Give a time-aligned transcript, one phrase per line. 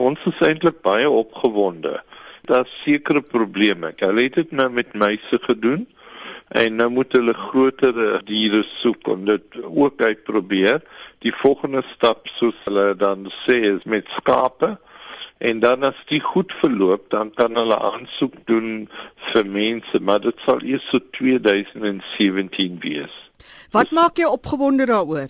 [0.00, 1.98] Ons is eintlik baie opgewonde.
[2.48, 3.92] Daar's sekere probleme.
[4.00, 5.84] Hulle het dit nou met muise gedoen
[6.56, 10.80] en nou moet hulle groter diere soek om dit ook uitprobeer.
[11.20, 14.78] Die volgende stap soos hulle dan sê is met skape
[15.38, 18.88] en dan as dit goed verloop dan kan hulle aansoek doen
[19.30, 23.14] vir mense, maar dit sal eers so 2017 wees.
[23.70, 25.28] Wat maak jou opgewonde daaroor?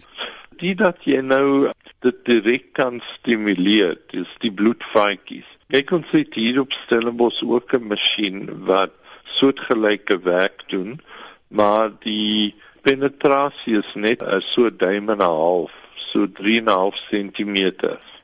[0.60, 1.70] Die dat jy nou
[2.04, 5.46] dit direk kan stimuleer, dis die bloedvaatjies.
[5.72, 8.92] Kyk ons het hier op Stellenbosch ook 'n masjien wat
[9.24, 11.00] soortgelyke werk doen,
[11.48, 14.20] maar die penetrasie is net
[14.52, 17.56] so duim en 'n half, so 3.5 cm.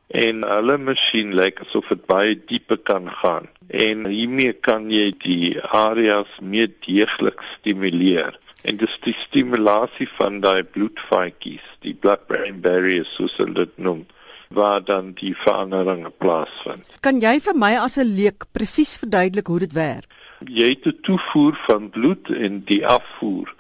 [0.09, 3.49] En hulle masjien lyk asof dit baie diepe kan gaan.
[3.69, 8.39] En hiermee kan jy die areas meer deeglik stimuleer.
[8.67, 14.05] En dis die stimulasie van daai bloedvaatjies, die blood-brain barrier soos hulle dit noem
[14.49, 16.87] waar dan die veranderinge plaasvind.
[17.07, 20.07] Kan jy vir my as 'n leek presies verduidelik hoe dit werk?
[20.47, 23.55] Jy het 'n toevoer van bloed en die afvoer.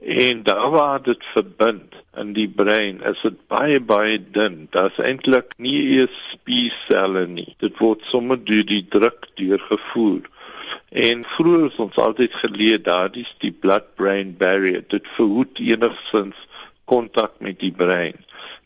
[0.00, 4.66] En daar waar dit verbind in die brein, is dit baie baie dun.
[4.70, 7.54] Daar's eintlik nie eers spierselle nie.
[7.58, 10.20] Dit word sommer deur die druk deurgevoer.
[10.88, 14.84] En vroeër het ons altyd geleer daardie die blood-brain barrier.
[14.88, 16.36] Dit verhoed enigsins
[16.84, 18.18] kontak met die brein.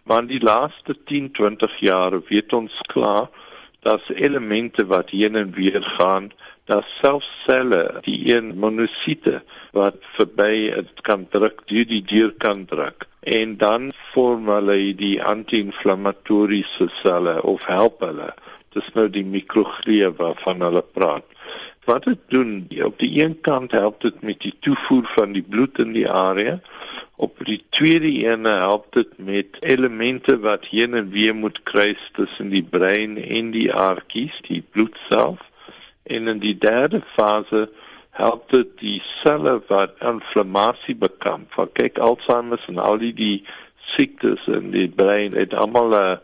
[0.04, 3.28] Maar in die laaste 10, 20 jaar weet ons klaar
[3.84, 6.30] dat elemente wat heen en weer gaan,
[6.64, 9.42] dat selfs selle, die een monosiete
[9.76, 15.16] wat verby dit kan druk, die die deur kan druk en dan vorm hulle die
[15.22, 18.34] anti-inflammatoriese selle of help hulle.
[18.74, 21.24] Dis nou die mikroglie waarvan hulle praat.
[21.84, 25.78] Wat dit doen, op die een kant help dit met die toevoer van die bloed
[25.78, 26.60] in die area.
[27.16, 32.48] Op die tweede ene help dit met elemente wat heen en weer moet kruis tussen
[32.48, 35.38] die brein en die aardkies, die bloed self.
[36.02, 37.68] En in die derde fase
[38.10, 41.54] help dit die selle wat inflammasie bekamp.
[41.54, 43.44] Want kyk Alzheimer en al die, die
[43.94, 46.16] siektes in die brein het almal 'n uh,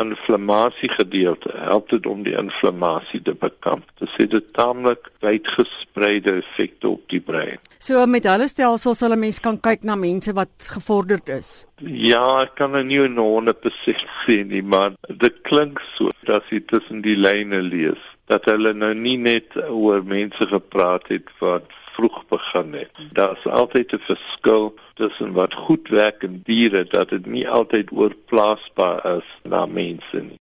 [0.00, 3.84] inflammasie gedeelte help dit om die inflammasie te bekamp.
[4.00, 7.58] Dit sê dit taamlik wydgespreide effekte op die brein.
[7.78, 11.66] So met hulle stelsels sal 'n mens kan kyk na mense wat gevorderd is.
[11.80, 16.60] Ja, ek kan nou nie 'n 100% sê nie, maar dit klink so dat jy
[16.60, 22.24] tussen die lyne lees dat hulle nou nie net oor mense gepraat het wat vroeg
[22.28, 22.90] begin het.
[23.12, 29.16] Daar's altyd 'n verskil tussen wat goed werk in diere dat dit nie altyd oorplaasbaar
[29.16, 30.34] is na mense nie.